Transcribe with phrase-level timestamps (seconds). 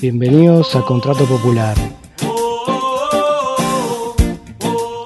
[0.00, 1.76] Bienvenidos a Contrato Popular,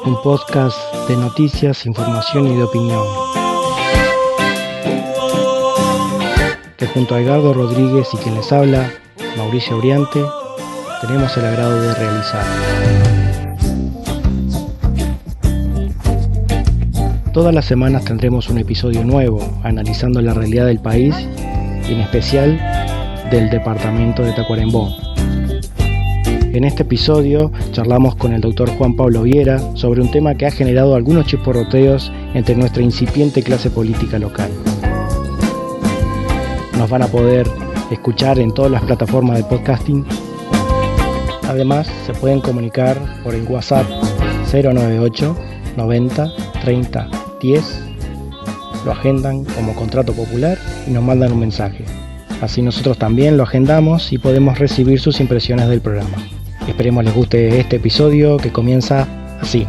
[0.04, 0.78] un podcast
[1.08, 3.04] de noticias, información y de opinión,
[6.76, 8.92] que junto a Edgardo Rodríguez y quien les habla,
[9.36, 10.24] Mauricio Oriante,
[11.00, 13.15] tenemos el agrado de realizar.
[17.36, 21.14] Todas las semanas tendremos un episodio nuevo analizando la realidad del país
[21.86, 22.58] y en especial
[23.30, 24.88] del departamento de Tacuarembó.
[26.30, 30.50] En este episodio charlamos con el doctor Juan Pablo Viera sobre un tema que ha
[30.50, 34.50] generado algunos chisporroteos entre nuestra incipiente clase política local.
[36.78, 37.46] Nos van a poder
[37.90, 40.06] escuchar en todas las plataformas de podcasting.
[41.46, 43.84] Además, se pueden comunicar por el WhatsApp
[44.50, 45.36] 098
[45.76, 46.32] 90
[46.64, 47.82] 30 10.
[48.84, 51.84] Lo agendan como contrato popular y nos mandan un mensaje.
[52.40, 56.18] Así nosotros también lo agendamos y podemos recibir sus impresiones del programa.
[56.68, 59.06] Esperemos les guste este episodio que comienza
[59.40, 59.66] así.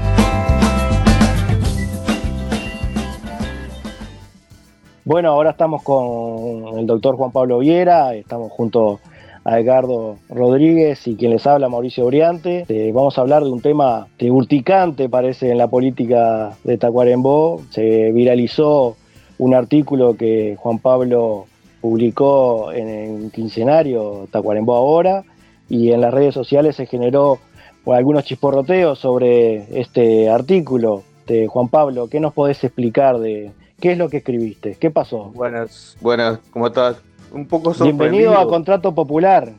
[5.06, 9.00] Bueno, ahora estamos con el doctor Juan Pablo Viera, estamos junto
[9.48, 12.66] a Edgardo Rodríguez y quien les habla, Mauricio Oriante.
[12.67, 17.62] Eh, vamos a hablar de un tema urticante parece en la política de Tacuarembó.
[17.70, 18.98] Se viralizó
[19.38, 21.45] un artículo que Juan Pablo
[21.80, 25.23] publicó en el quincenario Tacuarembó Ahora
[25.70, 27.39] y en las redes sociales se generó
[27.86, 32.09] algunos chisporroteos sobre este artículo de Juan Pablo.
[32.09, 34.76] ¿Qué nos podés explicar de qué es lo que escribiste?
[34.78, 35.32] ¿Qué pasó?
[35.34, 37.02] Buenas, buenas, ¿cómo estás?
[37.31, 38.09] Un poco sorprendido.
[38.09, 39.52] Bienvenido a Contrato Popular.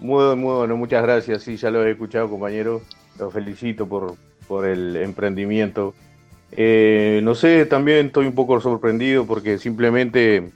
[0.00, 1.42] Muy, muy bueno, muchas gracias.
[1.42, 2.80] Sí, ya lo he escuchado, compañero.
[3.18, 4.14] Lo felicito por,
[4.48, 5.94] por el emprendimiento.
[6.52, 10.50] Eh, no sé, también estoy un poco sorprendido porque simplemente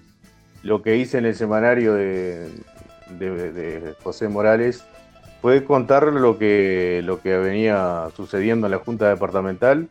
[0.62, 2.48] lo que hice en el semanario de,
[4.02, 4.84] José Morales
[5.40, 9.88] fue contar lo que, lo que venía sucediendo en la Junta Departamental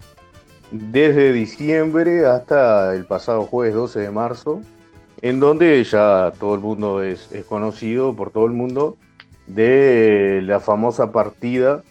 [0.71, 4.61] desde diciembre hasta el pasado jueves 12 de marzo,
[5.23, 8.97] en donde ya todo el mundo es, conocido por todo el mundo
[9.47, 11.81] de la famosa partida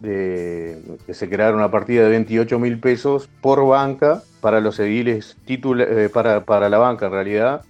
[0.00, 5.36] de, que se crearon una partida de 28 mil pesos por banca para los ediles
[5.46, 7.64] eh, para, para la banca en realidad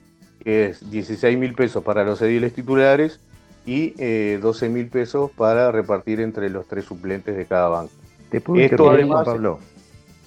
[0.44, 3.18] que es 16 mil pesos para los ediles titulares
[3.66, 3.90] y
[4.36, 7.92] 12 eh, mil pesos para repartir entre los tres suplentes de cada banco.
[8.30, 9.58] ¿Te puedo Esto además, Pablo?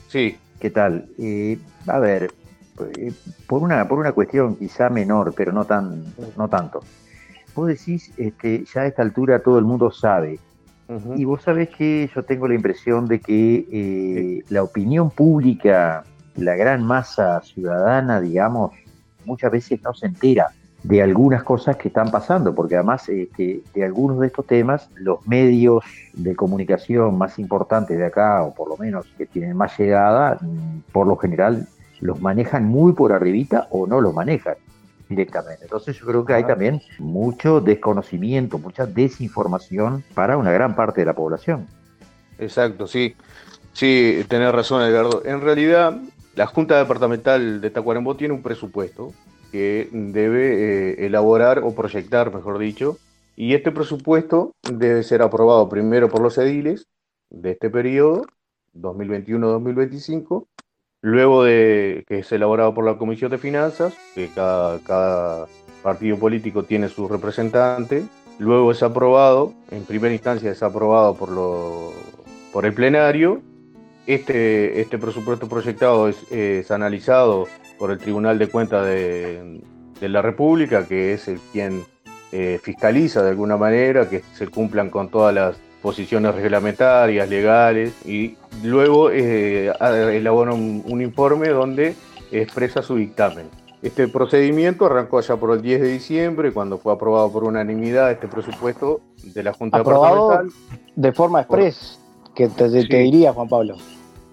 [0.10, 0.38] Sí.
[0.60, 1.08] ¿Qué tal?
[1.18, 1.58] Eh,
[1.88, 2.32] a ver,
[3.48, 6.04] por una, por una cuestión quizá menor, pero no, tan,
[6.38, 6.82] no tanto.
[7.56, 10.40] Vos decís, este, ya a esta altura todo el mundo sabe.
[11.16, 16.04] Y vos sabés que yo tengo la impresión de que la opinión pública,
[16.36, 18.74] la gran masa ciudadana, digamos,
[19.26, 20.50] muchas veces no se entera
[20.84, 25.26] de algunas cosas que están pasando, porque además este, de algunos de estos temas los
[25.26, 30.38] medios de comunicación más importantes de acá, o por lo menos que tienen más llegada,
[30.92, 31.68] por lo general
[32.04, 34.56] los manejan muy por arribita o no los manejan
[35.08, 35.64] directamente.
[35.64, 41.06] Entonces yo creo que hay también mucho desconocimiento, mucha desinformación para una gran parte de
[41.06, 41.68] la población.
[42.38, 43.16] Exacto, sí.
[43.72, 45.24] Sí, tenés razón, Edgardo.
[45.26, 45.98] En realidad,
[46.36, 49.14] la Junta Departamental de Tacuarembó tiene un presupuesto
[49.52, 52.98] que debe eh, elaborar o proyectar, mejor dicho,
[53.36, 56.88] y este presupuesto debe ser aprobado primero por los ediles
[57.30, 58.26] de este periodo,
[58.76, 60.48] 2021-2025,
[61.04, 65.46] luego de que es elaborado por la Comisión de Finanzas, que cada,
[65.84, 68.06] partido político tiene su representante,
[68.40, 73.42] luego es aprobado, en primera instancia es aprobado por, el plenario.
[74.08, 77.48] Este, este presupuesto proyectado es, analizado
[77.78, 79.62] por el Tribunal de Cuentas de,
[80.00, 81.84] la República, que es el quien
[82.32, 88.36] eh, fiscaliza de alguna manera que se cumplan con todas las posiciones reglamentarias, legales, y
[88.64, 89.72] luego eh,
[90.12, 91.94] elabora un, informe donde
[92.32, 93.48] expresa su dictamen.
[93.84, 98.28] Este procedimiento arrancó allá por el 10 de diciembre, cuando fue aprobado por unanimidad este
[98.28, 100.60] presupuesto de la Junta aprobado Departamental.
[100.96, 102.00] De forma express,
[102.34, 103.76] que te diría, Juan Pablo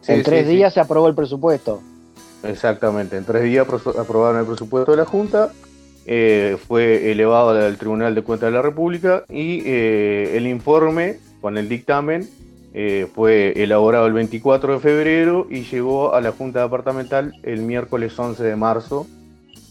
[0.06, 1.82] en tres días se aprobó el presupuesto.
[2.42, 3.66] Exactamente, en tres días
[3.98, 5.52] aprobaron el presupuesto de la Junta,
[6.06, 11.58] eh, fue elevado al Tribunal de Cuentas de la República y eh, el informe con
[11.58, 12.28] el dictamen
[12.72, 18.18] eh, fue elaborado el 24 de febrero y llegó a la Junta Departamental el miércoles
[18.18, 19.06] 11 de marzo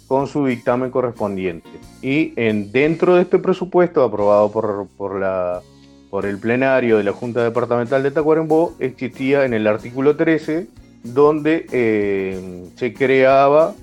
[0.08, 1.70] con su dictamen correspondiente.
[2.02, 5.62] Y en, dentro de este presupuesto aprobado por, por la
[6.10, 10.68] por el plenario de la Junta Departamental de Tacuarembó existía en el artículo 13,
[11.04, 13.76] donde eh, se creaba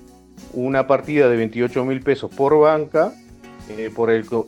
[0.53, 3.13] una partida de 28 mil pesos por banca,
[3.69, 3.91] eh,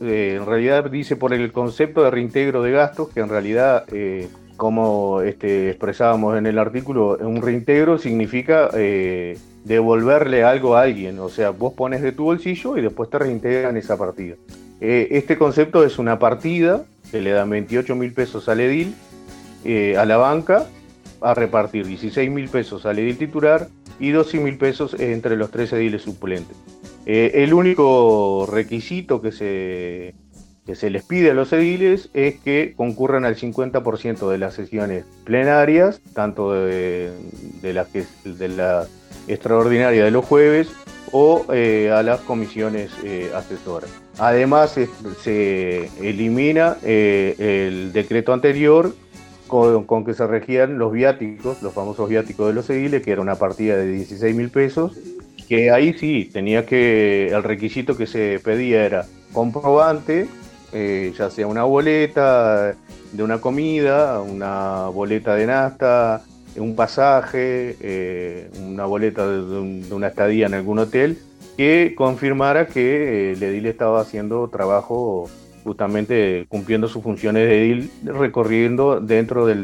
[0.02, 3.84] eh, en realidad dice por el concepto de reintegro de gastos, que en realidad,
[4.56, 8.70] como este, expresábamos en el artículo, un reintegro significa
[9.64, 13.76] devolverle algo a alguien, o sea, vos pones de tu bolsillo y después te reintegran
[13.76, 14.36] esa partida.
[14.80, 18.94] este concepto es una partida que le dan 28 mil pesos al edil,
[19.64, 20.66] eh, a la banca,
[21.20, 23.68] a repartir 16 mil pesos al edil titular
[23.98, 26.56] y 12 mil pesos entre los tres ediles suplentes.
[27.10, 30.14] Eh, el único requisito que se,
[30.90, 36.52] les pide a los ediles es que concurran al 50% de las sesiones plenarias, tanto
[36.52, 37.10] de,
[37.62, 38.86] las que, de la
[39.26, 40.68] extraordinaria de los jueves
[41.10, 42.92] o eh, a las comisiones
[43.34, 43.90] asesoras.
[44.18, 44.78] Además,
[45.22, 48.94] se elimina eh, el decreto anterior
[49.46, 53.36] con, que se regían los viáticos, los famosos viáticos de los ediles, que era una
[53.36, 54.98] partida de 16 mil pesos,
[55.48, 60.28] que ahí sí tenía que, el requisito que se pedía era comprobante,
[60.72, 62.74] eh, ya sea una boleta
[63.12, 66.22] de una comida, una boleta de nasta,
[66.56, 71.18] un pasaje, eh, una boleta de una estadía en algún hotel
[71.56, 75.28] que confirmara que el edil estaba haciendo trabajo
[75.64, 79.62] justamente cumpliendo sus funciones de edil recorriendo dentro del,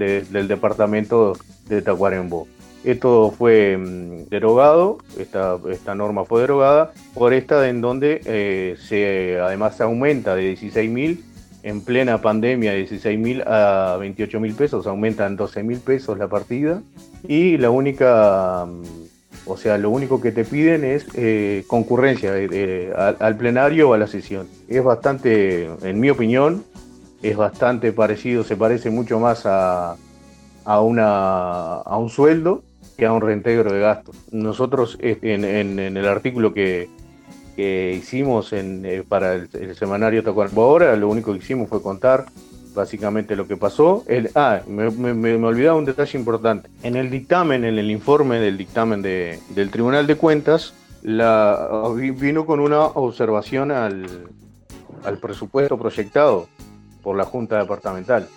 [0.48, 1.34] departamento
[1.68, 2.48] de Tacuarembó.
[2.84, 9.40] Esto fue mm, derogado, esta, esta, norma fue derogada por esta en donde eh, se,
[9.40, 11.24] además se aumenta de 16 mil
[11.62, 16.28] en plena pandemia de 16 mil a 28 mil pesos, aumentan 12 mil pesos la
[16.28, 16.82] partida
[17.26, 19.04] y la única mm,
[19.46, 23.98] o sea, lo único que te piden es eh, concurrencia eh, al, plenario o a
[23.98, 24.48] la sesión.
[24.68, 26.64] Es bastante, en mi opinión,
[27.22, 29.96] es bastante parecido, se parece mucho más a,
[30.64, 32.62] a, una, a un sueldo
[32.96, 34.16] que a un reintegro de gastos.
[34.30, 36.88] Nosotros en, el artículo que,
[37.56, 42.26] hicimos eh, para el, semanario Tacuarembó ahora, lo único que hicimos fue contar
[42.74, 44.04] básicamente lo que pasó.
[44.08, 46.68] El, ah, me, me, olvidaba un detalle importante.
[46.82, 50.74] En el dictamen, en el informe del dictamen de, del Tribunal de Cuentas,
[51.04, 54.06] vino con una observación al,
[55.04, 56.48] al presupuesto proyectado
[57.02, 58.28] por la Junta Departamental.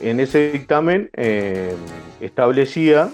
[0.00, 1.74] En ese dictamen eh,
[2.20, 3.10] establecía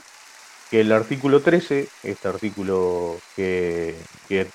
[0.70, 3.94] que el artículo 13, este artículo que,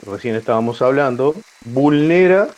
[0.06, 2.50] recién estábamos hablando, vulnera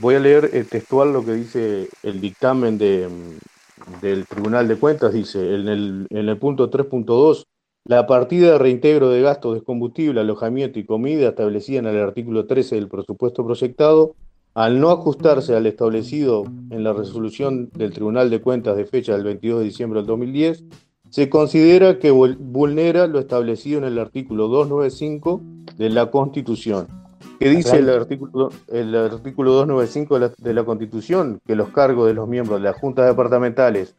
[0.00, 4.76] Voy a leer eh, textual lo que dice el dictamen de, mm, del Tribunal de
[4.76, 5.12] Cuentas.
[5.12, 7.44] Dice, en el, en el punto 3.2,
[7.84, 12.46] la partida de reintegro de gastos de combustible, alojamiento y comida establecida en el artículo
[12.46, 14.14] 13 del presupuesto proyectado,
[14.54, 19.24] al no ajustarse al establecido en la resolución del Tribunal de Cuentas de fecha del
[19.24, 20.64] 22 de diciembre del 2010,
[21.10, 25.42] se considera que vulnera lo establecido en el artículo 295
[25.76, 27.00] de la Constitución
[27.40, 31.40] ¿Qué dice el artículo, el artículo 295 de la, de la Constitución?
[31.46, 33.94] Que los cargos de los miembros de las juntas departamentales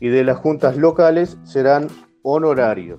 [0.00, 1.88] y de las juntas locales serán
[2.22, 2.98] honorarios.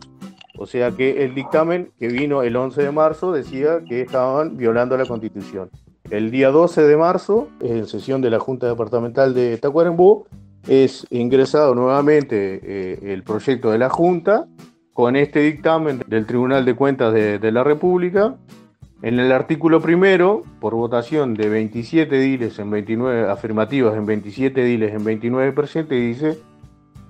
[0.60, 4.96] O sea que el dictamen que vino el 11 de marzo decía que estaban violando
[4.98, 5.72] la Constitución.
[6.12, 10.28] El día 12 de marzo, en sesión de la Junta Departamental de Tacuarembó,
[10.68, 14.48] es ingresado nuevamente eh, el proyecto de la Junta
[14.94, 18.36] con este dictamen del Tribunal de Cuentas de, la República.
[19.04, 24.94] En el artículo primero, por votación de 27 diles en 29 afirmativas en 27 diles
[24.94, 26.40] en 29 presentes, dice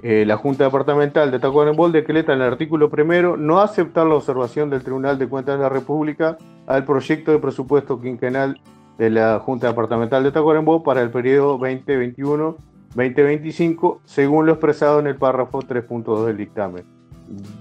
[0.04, 4.70] eh, la Junta Departamental de Tacuarembó decreta en el artículo primero no aceptar la observación
[4.70, 8.60] del Tribunal de Cuentas de la República al proyecto de presupuesto quinquenal
[8.98, 11.58] de la Junta Departamental de Tacuarembó para el periodo
[12.96, 16.84] 2021-2025, según lo expresado en el párrafo 3.2 del dictamen.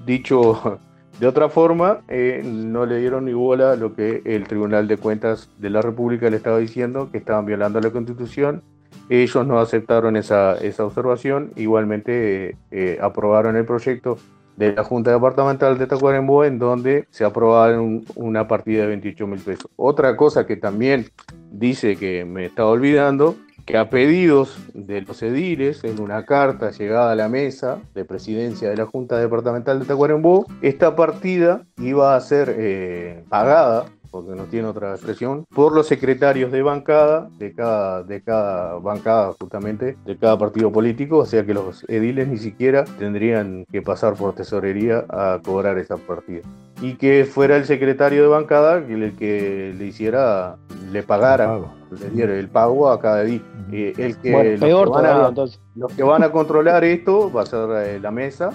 [0.04, 0.78] Dicho
[1.21, 4.97] de otra forma, eh, no le dieron ni bola a lo que el Tribunal de
[4.97, 8.62] Cuentas de la República le estaba diciendo, que estaban violando la Constitución.
[9.09, 14.18] Ellos no aceptaron esa, esa observación, igualmente eh, aprobaron el proyecto
[14.56, 19.40] de la Junta Departamental de Tacuarembó, en donde se aprobaron una partida de 28 mil
[19.40, 19.71] pesos.
[19.76, 21.06] Otra cosa que también
[21.50, 27.11] dice que me estaba olvidando que a pedidos de los ediles, en una carta llegada
[27.11, 32.20] a la mesa de presidencia de la Junta Departamental de Tacuarembó, esta partida iba a
[32.20, 33.87] ser eh, pagada
[34.23, 39.35] porque no tiene otra expresión, por los secretarios de bancada, de cada, de cada bancada
[39.38, 44.14] justamente, de cada partido político, o sea que los ediles ni siquiera tendrían que pasar
[44.14, 46.42] por tesorería a cobrar esa partida.
[46.80, 50.56] Y que fuera el secretario de bancada el que le hiciera,
[50.90, 51.58] le pagara,
[51.90, 53.42] le diera el pago a cada edil.
[53.73, 57.68] Eh, el que, peor van a, los que van a controlar esto va a ser
[57.85, 58.50] eh, la mesa,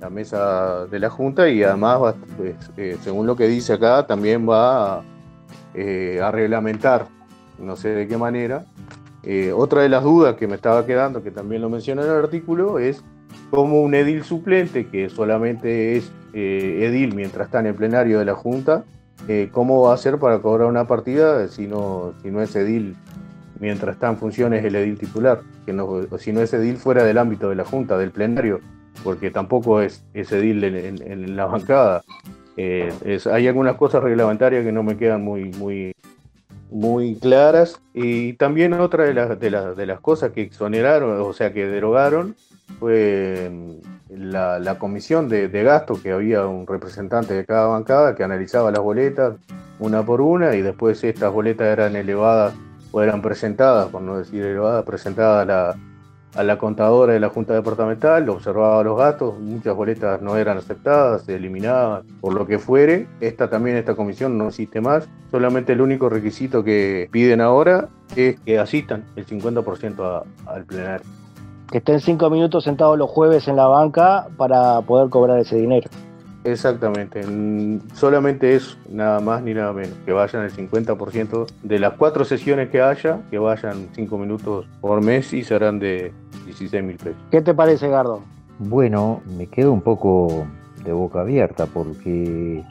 [0.00, 4.48] la mesa de la Junta y además, pues, eh, según lo que dice acá, también
[4.48, 5.02] va
[5.74, 7.06] eh, a, reglamentar,
[7.58, 8.64] no sé de qué manera.
[9.22, 12.16] Eh, otra de las dudas que me estaba quedando, que también lo menciona en el
[12.16, 13.04] artículo, es
[13.50, 18.34] cómo un edil suplente, que solamente es edil mientras está en el plenario de la
[18.34, 18.84] Junta,
[19.52, 22.96] cómo va a hacer para cobrar una partida si no, si no es edil
[23.58, 27.18] mientras está en funciones el edil titular, que no, si no es edil fuera del
[27.18, 28.60] ámbito de la Junta, del plenario
[29.02, 32.02] porque tampoco es, es edil en, la bancada.
[32.56, 32.92] Eh,
[33.30, 35.92] hay algunas cosas reglamentarias que no me quedan muy, muy,
[36.70, 37.80] muy claras.
[37.94, 41.66] Y también otra de las, de, las, de las cosas que exoneraron, o sea, que
[41.66, 42.36] derogaron,
[42.78, 48.24] fue mm, la, comisión de, de gasto, que había un representante de cada bancada que
[48.24, 49.36] analizaba las boletas
[49.80, 52.54] una por una y después estas boletas eran elevadas
[52.92, 55.76] o eran presentadas, por no decir elevadas, presentadas a la,
[56.34, 61.22] a la contadora de la Junta Departamental, observaba los gastos, muchas boletas no eran aceptadas,
[61.22, 63.06] se eliminaban, por lo que fuere.
[63.20, 65.08] Esta también, esta comisión no existe más.
[65.30, 71.06] Solamente el único requisito que piden ahora es que asistan el 50% al plenario.
[71.70, 75.88] Que estén cinco minutos sentados los jueves en la banca para poder cobrar ese dinero.
[76.42, 77.20] Exactamente,
[77.92, 82.70] solamente eso, nada más ni nada menos, que vayan el 50% de las cuatro sesiones
[82.70, 86.14] que haya, que vayan cinco minutos por mes y serán de
[86.50, 87.20] 16 mil pesos.
[87.30, 88.22] ¿Qué te parece, Gardo?
[88.58, 90.46] Bueno, me quedo un poco
[90.84, 92.62] de boca abierta porque,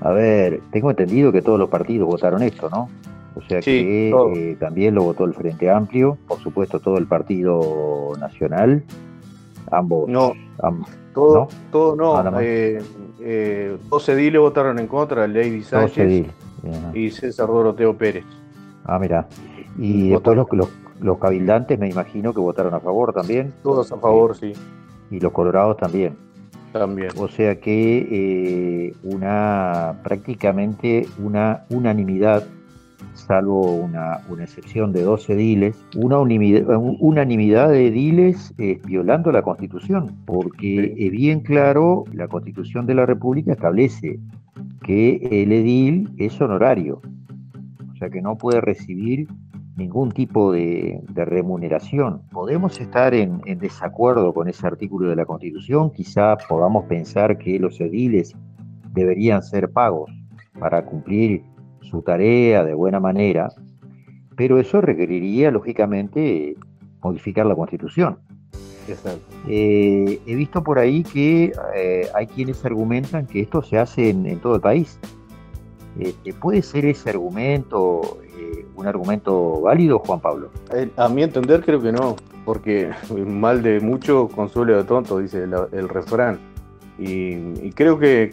[0.00, 2.88] a ver, tengo entendido que todos los partidos votaron esto, ¿no?
[3.34, 8.12] O sea que eh, también lo votó el Frente Amplio, por supuesto todo el Partido
[8.18, 8.82] Nacional,
[9.70, 10.08] ambos.
[10.08, 10.32] No,
[11.14, 12.40] todo no, todo no.
[12.40, 12.82] Eh,
[13.20, 16.26] eh, dos ediles votaron en contra, Lady Sánchez
[16.94, 18.24] y César Doroteo Pérez.
[18.84, 19.28] Ah, mira.
[19.78, 20.68] Y después los, los,
[21.18, 23.52] cabildantes me imagino que votaron a favor también.
[23.62, 24.52] Todos a favor, sí.
[25.10, 26.16] Y los colorados también.
[26.72, 27.10] También.
[27.16, 32.44] O sea que eh, una prácticamente una unanimidad
[33.14, 40.94] salvo una, excepción de dos ediles, una unanimidad, de ediles eh, violando la Constitución, porque
[40.96, 44.18] es bien claro, la Constitución de la República establece
[44.82, 47.02] que el edil es honorario,
[47.92, 49.28] o sea que no puede recibir
[49.78, 52.22] ningún tipo de, remuneración.
[52.32, 57.58] Podemos estar en, en, desacuerdo con ese artículo de la Constitución, quizá podamos pensar que
[57.58, 58.34] los ediles
[58.92, 60.10] deberían ser pagos
[60.58, 61.44] para cumplir
[61.80, 63.48] su tarea de buena manera,
[64.36, 66.56] pero eso requeriría, lógicamente,
[67.00, 68.18] modificar la Constitución.
[69.48, 74.38] Eh, he visto por ahí que eh, hay quienes argumentan que esto se hace en,
[74.40, 74.98] todo el país.
[75.98, 78.18] Eh, ¿Puede ser ese argumento
[78.78, 80.50] un argumento válido, Juan Pablo?
[80.96, 82.14] A mi entender creo que no,
[82.44, 82.90] porque
[83.26, 86.38] mal de mucho consuelo de tonto, dice el, refrán.
[86.98, 88.30] Y, creo que,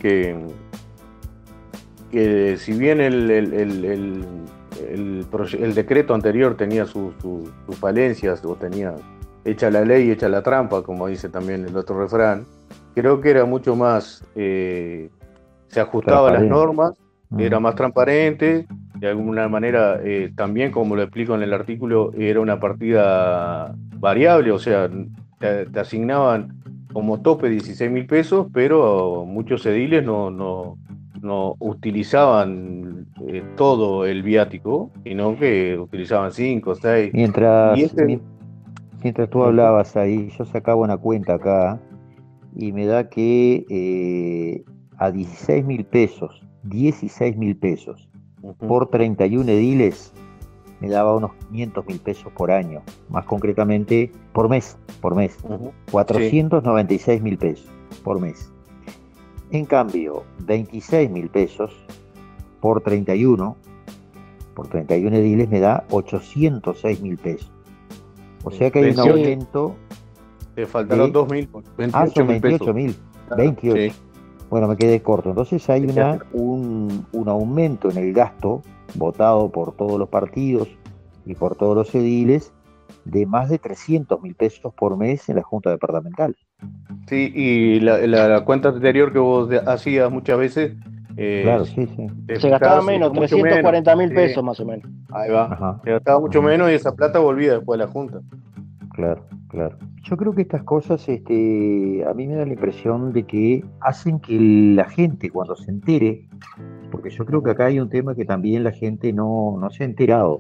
[2.12, 4.26] que si bien el, el,
[5.76, 7.14] decreto anterior tenía sus
[7.80, 8.96] falencias o tenía
[9.44, 12.46] hecha la ley, hecha la trampa, como dice también el otro refrán,
[12.96, 15.10] creo que era mucho más, eh,
[15.68, 16.94] se ajustaba a las normas,
[17.38, 18.68] era más transparente,
[19.00, 24.52] de alguna manera eh, también, como lo explico en el artículo, era una partida variable,
[24.52, 24.90] o sea,
[25.40, 26.62] te, asignaban
[26.94, 30.78] como tope 16 mil pesos, pero muchos ediles no, no,
[31.22, 37.14] no utilizaban eh, todo el viático, sino que utilizaban 5, 6.
[37.14, 38.22] Mientras, este
[39.04, 41.80] mientras tú hablabas ahí, yo sacaba una cuenta acá
[42.56, 44.64] y me da que eh,
[44.98, 48.10] a 16 mil pesos, 16 mil pesos
[48.68, 50.14] por 31 ediles,
[50.80, 55.38] me daba unos 500 mil pesos por año, más concretamente por mes, por mes,
[55.92, 57.72] 496 mil pesos
[58.04, 58.52] por mes.
[59.52, 61.72] En cambio, 26 mil pesos
[62.60, 63.56] por 31,
[64.54, 67.52] por 31 ediles me da 806 mil pesos.
[68.44, 69.76] O sea que hay un aumento.
[70.56, 71.50] Te faltaron 2 mil.
[71.94, 72.96] Ah, son 28 mil.
[73.36, 73.96] 28.
[74.50, 75.30] Bueno, me quedé corto.
[75.30, 78.62] Entonces hay una, un, un aumento en el gasto
[78.96, 80.70] votado por todos los partidos
[81.26, 82.54] y por todos los ediles
[83.06, 86.36] de más de 300 mil pesos por mes en la Junta Departamental.
[87.08, 90.74] Sí, y la, cuenta anterior que vos hacías muchas veces
[91.18, 92.08] Eh, claro, sí, sí.
[92.40, 94.90] Se gastaba menos, 340 mil pesos más o menos.
[95.12, 95.80] Ahí va.
[95.84, 98.20] Se gastaba mucho menos y esa plata volvía después de la Junta.
[98.94, 99.78] Claro, claro.
[100.08, 104.20] Yo creo que estas cosas, este, a mí me da la impresión de que hacen
[104.20, 106.30] que la gente cuando se entere,
[106.92, 109.82] porque yo creo que acá hay un tema que también la gente no, no se
[109.82, 110.38] ha enterado.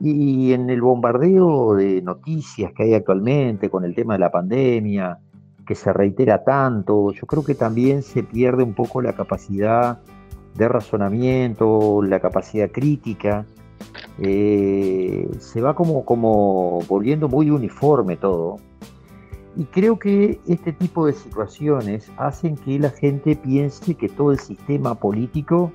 [0.00, 5.18] Y en el bombardeo de noticias que hay actualmente con el tema de la pandemia,
[5.66, 10.00] que se reitera tanto, yo creo que también se pierde un poco la capacidad
[10.56, 13.44] de razonamiento, la capacidad crítica
[14.20, 18.56] eh, se va como, como volviendo muy uniforme todo.
[19.56, 24.38] Y creo que este tipo de situaciones hacen que la gente piense que todo el
[24.38, 25.72] sistema político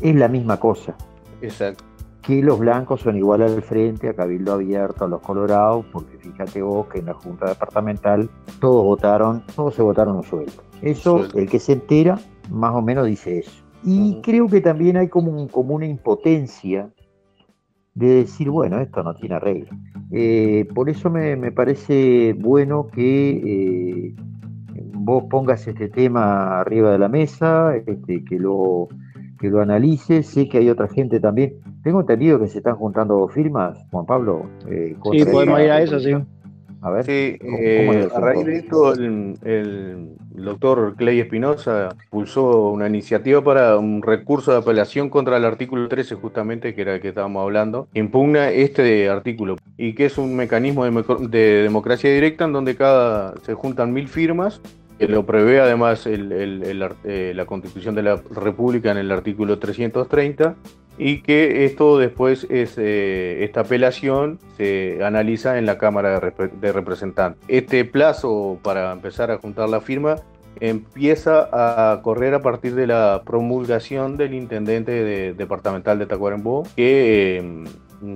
[0.00, 0.96] es la misma cosa.
[1.40, 1.84] Exacto.
[2.22, 6.60] Que los blancos son igual al frente, a Cabildo Abierto, a los colorados, porque fíjate
[6.60, 8.28] vos que en la Junta Departamental
[8.60, 10.62] todos votaron, todos se votaron un sueldo.
[10.82, 12.18] Eso, el que se entera,
[12.50, 13.52] más o menos dice eso.
[13.84, 16.90] Y creo que también hay como, como una impotencia
[17.96, 19.70] de decir, bueno, esto no tiene arreglo.
[20.12, 24.14] Eh, por eso me, parece bueno que eh,
[24.92, 28.88] vos pongas este tema arriba de la mesa, este, que, lo,
[29.40, 30.26] que lo analices.
[30.26, 31.54] Sé que hay otra gente también.
[31.82, 34.46] Tengo entendido que se están juntando firmas, Juan Pablo.
[34.68, 36.12] Eh, sí, podemos ir a eso, sí.
[36.82, 37.04] A ver.
[37.04, 44.02] Sí, eh, a raíz de esto, el, doctor Clay Espinosa pulsó una iniciativa para un
[44.02, 48.50] recurso de apelación contra el artículo 13, justamente, que era el que estábamos hablando, impugna
[48.50, 53.92] este artículo y que es un mecanismo de, democracia directa en donde cada se juntan
[53.92, 54.60] mil firmas
[54.98, 60.54] que lo prevé además eh, la Constitución de la República en el artículo 330
[60.98, 67.42] y que esto después, es, eh, esta apelación se analiza en la Cámara de, Representantes.
[67.48, 70.16] Este plazo para empezar a juntar la firma
[70.58, 77.66] empieza a correr a partir de la promulgación del intendente departamental de Tacuarembó, que em,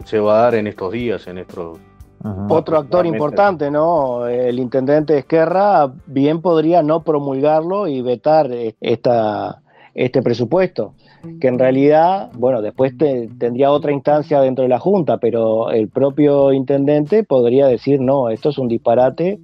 [0.06, 1.78] se va a dar en estos días, en estos
[2.22, 4.26] Otro actor importante, ¿no?
[4.26, 9.62] El intendente Esquerra bien podría no promulgarlo y vetar eh, esta,
[9.94, 10.92] este presupuesto
[11.40, 16.52] que en realidad, bueno, después tendría otra instancia dentro de la Junta, pero el propio
[16.52, 19.38] intendente podría decir, no, esto es un disparate,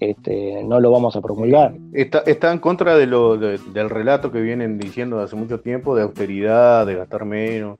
[0.00, 1.74] este, no lo vamos a promulgar.
[1.92, 6.02] Está, está en contra de lo, del relato que vienen diciendo hace mucho tiempo de
[6.02, 7.78] austeridad, de gastar menos,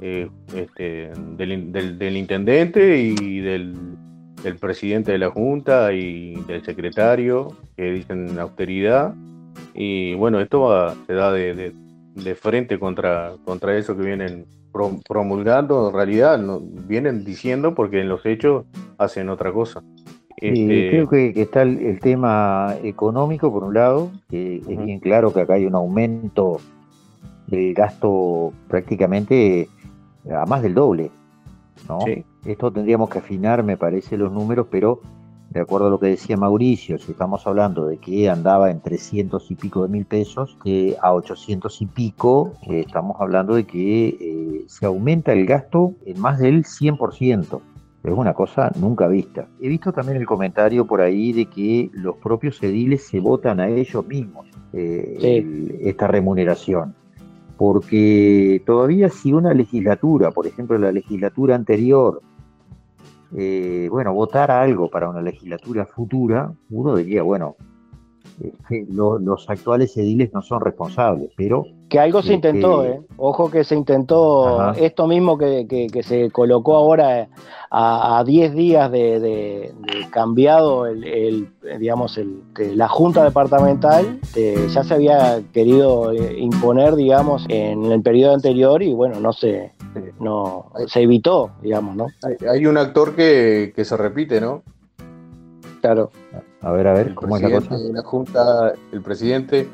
[0.00, 3.76] eh, este, del, intendente y del,
[4.58, 9.14] presidente de la Junta y del secretario que dicen austeridad.
[9.74, 16.40] Y bueno, esto se da de frente contra, contra eso que vienen promulgando, en realidad
[16.86, 18.64] vienen diciendo porque en los hechos
[18.98, 19.82] hacen otra cosa.
[20.40, 25.40] Este, creo que, está el, tema económico, por un lado, que es bien claro que
[25.40, 26.58] acá hay un aumento
[27.46, 29.68] del gasto prácticamente
[30.30, 31.10] a más del doble.
[31.88, 31.98] ¿no?
[32.44, 35.00] Esto tendríamos que afinar, me parece, los números, pero
[35.50, 39.50] de acuerdo a lo que decía Mauricio, si estamos hablando de que andaba en 300
[39.50, 44.08] y pico de mil pesos, que a 800 y pico, eh, estamos hablando de que
[44.08, 47.60] eh, se aumenta el gasto en más del 100%.
[48.02, 49.46] Es una cosa nunca vista.
[49.60, 53.68] He visto también el comentario por ahí de que los propios ediles se votan a
[53.68, 56.94] ellos mismos eh, esta remuneración.
[57.58, 62.22] Porque todavía si una legislatura, por ejemplo la legislatura anterior,
[63.36, 67.56] eh, bueno, votar algo para una legislatura futura, uno diría, bueno,
[68.40, 71.64] eh, los actuales ediles no son responsables, pero...
[71.88, 73.00] Que algo se intentó, ¿eh?
[73.16, 77.28] Ojo que se intentó esto mismo que, se colocó ahora
[77.68, 79.72] a 10 días de,
[80.10, 81.48] cambiado el,
[81.80, 82.42] digamos, el,
[82.76, 84.20] la Junta Departamental,
[84.68, 89.72] ya se había querido imponer, digamos, en el periodo anterior y bueno, no se,
[90.20, 92.06] no, se evitó, digamos, ¿no?
[92.48, 94.62] Hay, un actor que, se repite, ¿no?
[95.80, 96.10] Claro.
[96.62, 97.76] A ver, a ver, ¿cómo es la cosa?
[97.78, 99.68] la Junta, el presidente,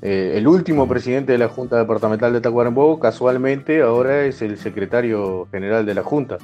[0.00, 5.46] eh, el último presidente de la Junta Departamental de Tacuarembó, casualmente ahora es el secretario
[5.52, 6.38] general de la Junta.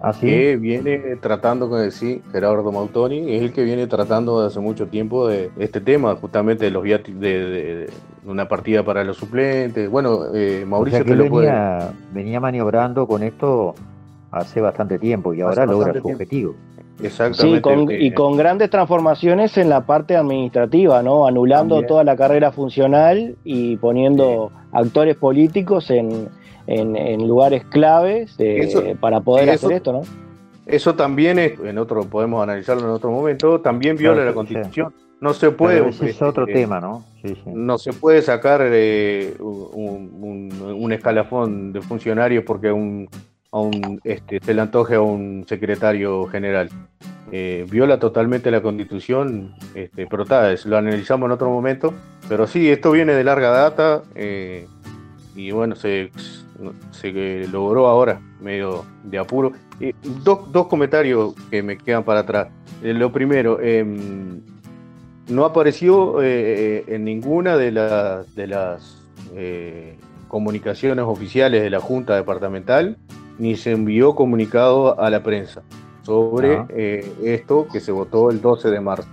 [0.00, 4.60] ¿Ah, que viene tratando con sí, Gerardo Mautoni, es el que viene tratando desde hace
[4.60, 7.90] mucho tiempo de este tema, justamente de los de, de,
[8.24, 9.90] una partida para los suplentes.
[9.90, 13.74] Bueno, eh, Mauricio te lo venía, venía maniobrando con esto
[14.30, 16.54] hace bastante tiempo y ahora logra su objetivo.
[17.02, 17.98] Exactamente.
[17.98, 21.26] Sí, y con grandes transformaciones en la parte administrativa, ¿no?
[21.26, 26.28] Anulando toda la carrera funcional y poniendo actores políticos en,
[26.66, 28.36] en, lugares claves
[29.00, 30.02] para poder hacer esto, ¿no?
[30.66, 34.94] Eso también es, en otro, podemos analizarlo en otro momento, también viola la constitución.
[35.20, 35.88] No se puede.
[35.88, 37.04] ese es otro eh, tema, ¿no?
[37.46, 43.08] No se puede sacar eh, un, escalafón de funcionario porque un,
[43.54, 46.68] a un, este, se le antoje a un secretario general.
[47.32, 51.94] Eh, viola totalmente la constitución, este, pero tal, lo analizamos en otro momento.
[52.28, 54.02] Pero sí, esto viene de larga data
[55.36, 56.10] y bueno, se,
[56.90, 59.52] se logró ahora, medio de apuro.
[60.22, 62.48] dos, dos comentarios que me quedan para atrás.
[62.82, 64.40] lo primero, em,
[65.28, 66.26] no apareció eh,
[66.78, 67.70] eh, en ninguna de,
[68.34, 69.02] de las
[69.34, 69.96] eh,
[70.28, 72.96] comunicaciones oficiales de la Junta Departamental,
[73.38, 75.62] ni se envió comunicado a la prensa
[76.02, 76.66] sobre ah.
[77.22, 79.08] esto que se votó el 12 de marzo.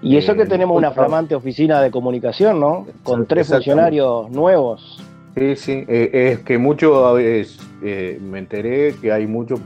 [0.00, 2.86] Y eso que tenemos una flamante oficina de comunicación, ¿no?
[3.04, 5.00] Con tres funcionarios nuevos.
[5.36, 7.14] Sí, sí, es que mucho,
[7.80, 9.60] me enteré que hay muchos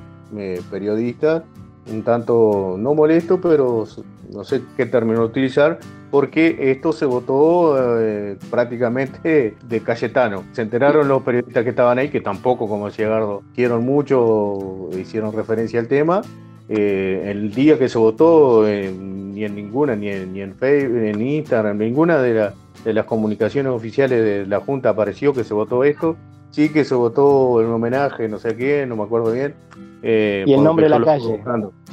[0.70, 1.42] periodistas
[1.90, 3.84] un tanto no molesto, pero
[4.32, 5.78] no sé qué término utilizar,
[6.10, 10.44] porque esto se votó eh, prácticamente de Cayetano.
[10.52, 15.32] Se enteraron los periodistas que estaban ahí, que tampoco, como decía Gardo, hicieron mucho, hicieron
[15.32, 16.22] referencia al tema.
[16.68, 20.98] Eh, el día que se votó, eh, ni en ninguna, ni en, ni en Facebook,
[20.98, 22.50] en Instagram, ninguna de,
[22.84, 26.16] de las comunicaciones oficiales de la Junta apareció que se votó esto.
[26.50, 29.54] Sí que se votó en homenaje, no sé a quién, no me acuerdo bien.
[30.02, 31.42] Y el nombre de la calle.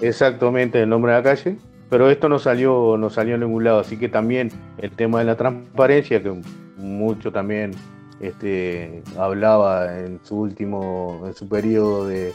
[0.01, 1.57] Exactamente, el nombre de la calle
[1.93, 5.25] pero esto no salió, no salió en ningún lado, así que también el tema de
[5.25, 6.41] la transparencia, que
[6.77, 7.69] mucho también
[8.19, 12.33] este, hablaba en su último, en su periodo de,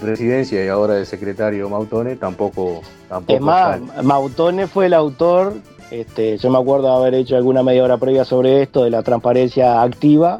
[0.00, 3.34] presidencia y ahora de secretario Mautone, tampoco, tampoco.
[3.34, 5.54] Es más, Mautone fue el autor,
[5.90, 9.02] este, yo me acuerdo de haber hecho alguna media hora previa sobre esto, de la
[9.02, 10.38] transparencia activa.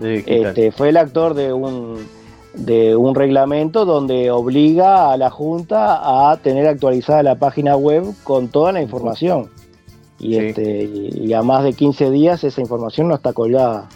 [0.00, 1.98] Este, fue el actor de un
[2.58, 8.48] de un reglamento donde obliga a la Junta a tener actualizada la página web con
[8.48, 9.48] toda la información.
[10.18, 13.88] Y, este, y, a más de 15 días esa información no está colgada.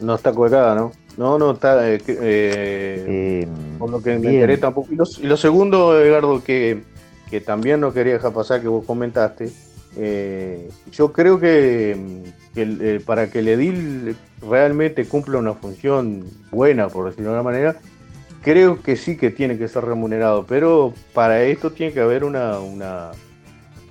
[0.00, 0.92] No está colgada, ¿no?
[1.18, 1.90] No, no está.
[1.90, 3.46] Eh, eh,
[3.78, 4.88] por lo que me enteré tampoco.
[4.90, 6.84] Y lo, segundo, Edgardo, que,
[7.28, 9.52] que, también no quería dejar pasar, que vos comentaste.
[9.98, 12.22] Eh, yo creo que,
[12.54, 14.16] que para que el edil
[14.48, 17.76] realmente cumpla una función buena, por decirlo de alguna manera,
[18.42, 22.58] creo que sí que tiene que ser remunerado, pero para esto tiene que haber una,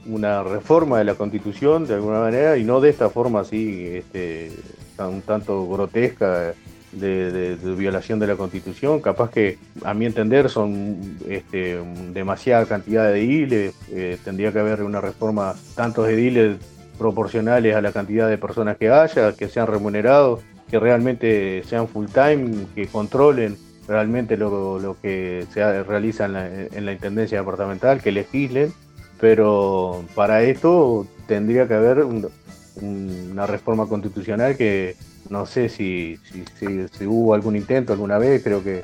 [0.06, 4.52] una, reforma de la constitución de alguna manera y no de esta forma así, este,
[5.00, 6.54] un tanto grotesca.
[6.92, 11.80] De, violación de la constitución, capaz que a mi entender son este,
[12.12, 16.58] demasiada cantidad de ediles, eh, tendría que haber una reforma tantos ediles
[17.02, 22.06] proporcionales a la cantidad de personas que haya, que sean remunerados, que realmente sean full
[22.06, 28.72] time, que controlen realmente lo, que se realiza en la, Intendencia Departamental, que legislen,
[29.20, 34.96] pero para esto tendría que haber una reforma constitucional que
[35.32, 36.20] no sé si,
[37.02, 38.84] hubo algún intento alguna vez, creo que,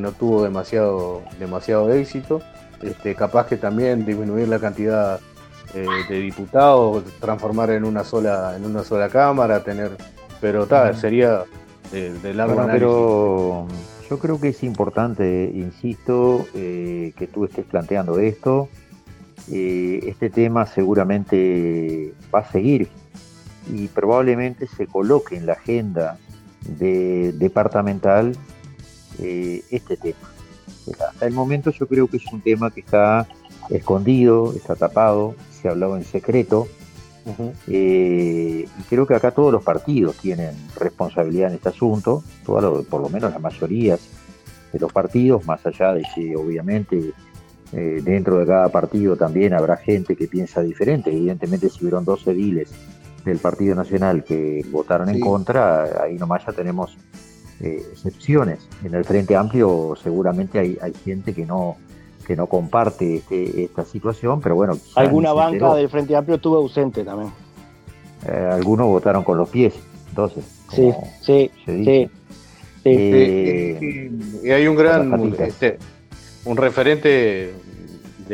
[0.00, 2.40] no tuvo demasiado, demasiado éxito.
[2.82, 5.20] Este, capaz que también disminuir la cantidad
[5.74, 9.92] eh, de diputados, transformar en una sola, en una sola cámara, tener,
[10.38, 11.44] pero tal, sería
[11.90, 12.74] de, largo análisis.
[12.74, 13.66] Pero
[14.10, 18.68] yo creo que es importante, insisto, eh, que tú estés planteando esto.
[19.50, 22.88] Eh, este tema seguramente va a seguir
[23.72, 26.18] y probablemente se coloque en la agenda
[26.78, 28.36] de, departamental
[29.18, 30.30] este tema.
[31.08, 33.26] Hasta el momento yo creo que es un tema que está
[33.70, 36.66] escondido, está tapado, se ha hablado en secreto.
[37.68, 43.00] Eh, y creo que acá todos los partidos tienen responsabilidad en este asunto, todo por
[43.00, 44.00] lo menos las mayorías
[44.72, 47.12] de los partidos, más allá de que obviamente
[47.72, 51.10] eh, dentro de cada partido también habrá gente que piensa diferente.
[51.10, 52.70] Evidentemente si hubieron dos ediles
[53.24, 56.96] del Partido Nacional que votaron en contra, ahí nomás ya tenemos
[57.60, 58.68] eh, excepciones.
[58.82, 61.76] En el Frente Amplio seguramente hay, hay gente que no,
[62.32, 64.78] que no comparte este, esta situación, pero bueno.
[64.94, 67.30] Alguna banca del Frente Amplio estuvo ausente también.
[68.26, 69.74] Eh, algunos votaron con los pies,
[70.08, 70.42] entonces.
[70.70, 70.90] Sí,
[71.20, 72.10] sí, sí.
[72.84, 74.10] Eh,
[74.42, 75.78] y hay un gran, este,
[76.46, 77.52] un referente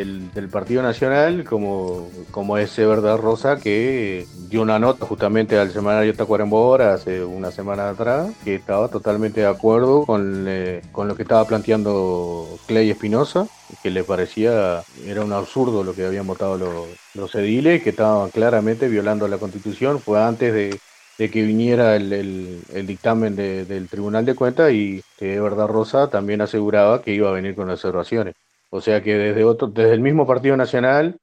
[0.04, 6.14] del, Partido Nacional como, como ese Verdad Rosa que dio una nota justamente al semanario
[6.14, 11.22] Tacuarembó hace una semana atrás que estaba totalmente de acuerdo con, eh, con lo que
[11.22, 13.46] estaba planteando Clay Espinosa
[13.82, 18.30] que le parecía era un absurdo lo que habían votado los, los ediles que estaban
[18.30, 20.80] claramente violando la constitución fue antes de,
[21.28, 27.12] que viniera el, dictamen del Tribunal de Cuentas y que Verdad Rosa también aseguraba que
[27.12, 28.36] iba a venir con observaciones.
[28.70, 31.18] O sea que desde otro, desde el mismo Partido Nacional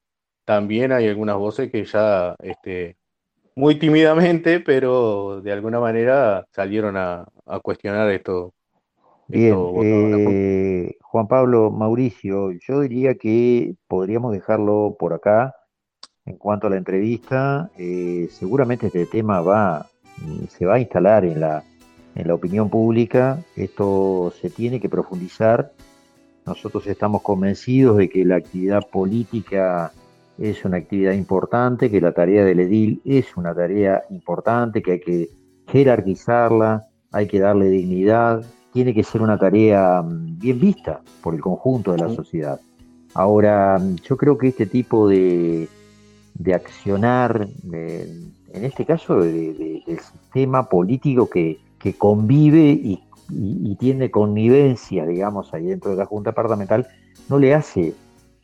[0.45, 2.97] también hay algunas voces que ya este,
[3.55, 7.25] muy tímidamente, pero de alguna manera salieron a,
[7.63, 8.53] cuestionar esto.
[9.27, 15.55] Bien, eh, Juan Pablo, Mauricio, yo diría que podríamos dejarlo por acá.
[16.25, 19.87] En cuanto a la entrevista, eh, seguramente este tema va,
[20.49, 21.63] se va a instalar en la,
[22.15, 23.39] en la opinión pública.
[23.55, 25.71] Esto se tiene que profundizar.
[26.45, 29.91] Nosotros estamos convencidos de que la actividad política
[30.37, 34.99] es una actividad importante, que la tarea del edil es una tarea importante, que hay
[34.99, 35.29] que
[35.67, 41.41] jerarquizarla, hay que darle dignidad, tiene que ser una tarea mm, bien vista por el
[41.41, 42.59] conjunto de la sociedad.
[43.13, 45.69] Ahora, mm, yo creo que este tipo de,
[46.53, 51.59] accionar, en este caso del sistema político que,
[51.97, 56.87] convive y, y, tiene connivencia, digamos, ahí dentro de la Junta Departamental,
[57.29, 57.93] no le hace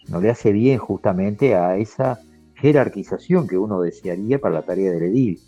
[0.10, 2.20] no le hace bien justamente a esa
[2.56, 5.40] jerarquización que uno desearía para la tarea del edil.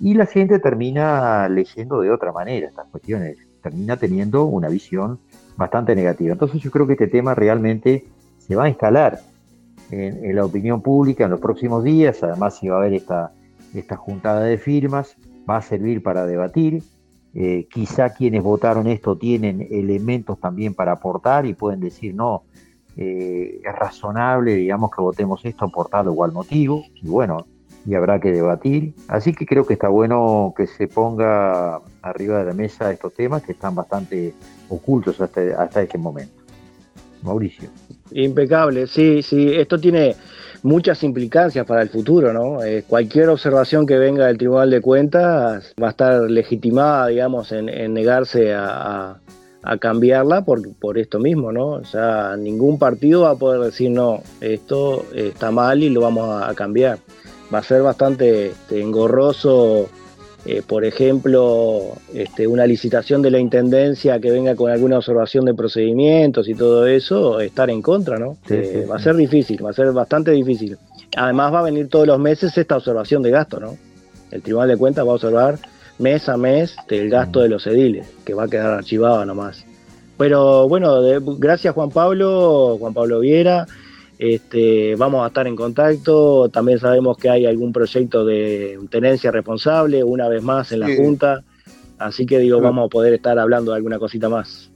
[0.00, 5.18] Y la gente termina leyendo de otra manera estas cuestiones, termina teniendo una visión
[5.56, 6.32] bastante negativa.
[6.32, 8.04] Entonces yo creo que este tema realmente
[8.38, 9.20] se va a instalar
[9.90, 13.32] en, la opinión pública en los próximos días, además si va a haber esta,
[13.74, 15.16] esta juntada de firmas,
[15.48, 16.82] va a servir para debatir.
[17.38, 22.44] Eh, quizá quienes votaron esto tienen elementos también para aportar y pueden decir, no,
[22.96, 27.46] eh, es razonable, digamos, que votemos esto por tal o motivo, y bueno,
[27.84, 28.94] y habrá que debatir.
[29.08, 33.42] Así que creo que está bueno que se ponga arriba de la mesa estos temas
[33.42, 34.32] que están bastante
[34.70, 36.42] ocultos hasta, hasta este momento.
[37.22, 37.68] Mauricio.
[38.12, 40.16] Impecable, sí, sí, esto tiene
[40.66, 42.62] muchas implicancias para el futuro, ¿no?
[42.62, 47.94] Eh, cualquier observación que venga del Tribunal de Cuentas va a estar legitimada, digamos, en,
[47.94, 49.18] negarse a
[49.80, 51.68] cambiarla por, por esto mismo, ¿no?
[51.68, 56.42] O sea, ningún partido va a poder decir, no, esto está mal y lo vamos
[56.42, 56.98] a, cambiar.
[57.52, 59.88] Va a ser bastante este, engorroso,
[60.48, 65.54] eh, por ejemplo, este, una licitación de la Intendencia que venga con alguna observación de
[65.54, 68.36] procedimientos y todo eso, estar en contra, ¿no?
[68.48, 70.78] Eh, va a ser difícil, va a ser bastante difícil.
[71.16, 73.76] Además va a venir todos los meses esta observación de gasto, ¿no?
[74.30, 75.58] El Tribunal de Cuentas va a observar
[75.98, 79.64] mes a mes del gasto de los ediles, que va a quedar archivado nomás.
[80.16, 81.00] Pero bueno,
[81.38, 83.66] gracias Juan Pablo, Juan Pablo Viera.
[84.18, 86.48] Este, vamos a estar en contacto.
[86.48, 91.44] También sabemos que hay algún proyecto de tenencia responsable, una vez más en la Junta.
[91.98, 94.70] Así que digo, vamos a poder estar hablando de alguna cosita más.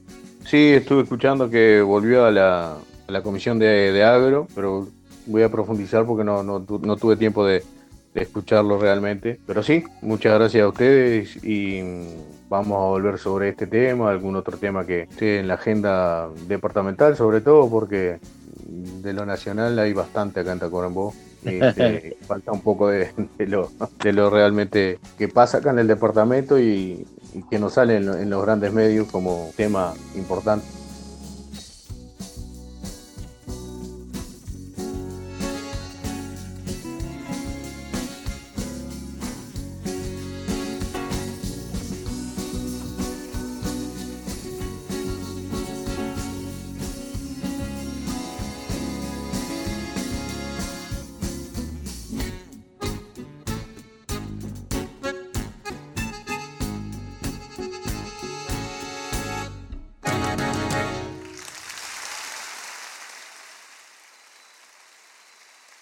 [0.44, 2.76] Sí, estuve escuchando que volvió a la,
[3.22, 4.88] comisión de, agro, pero
[5.26, 7.62] voy a profundizar porque no, no tuve tiempo de,
[8.14, 9.38] de escucharlo realmente.
[9.46, 11.80] Pero sí, muchas gracias a ustedes y
[12.48, 17.16] vamos a volver sobre este tema, algún otro tema que esté en la agenda departamental,
[17.16, 18.18] sobre todo porque
[18.70, 21.12] de lo nacional hay bastante acá en Tacuarembó.
[21.42, 23.70] Este, falta un poco de, lo,
[24.02, 27.06] de lo realmente que pasa acá en el departamento y,
[27.48, 30.66] que nos sale en los grandes medios como tema importante.